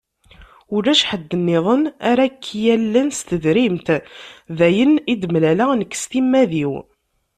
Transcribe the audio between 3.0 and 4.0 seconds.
s tedrimt,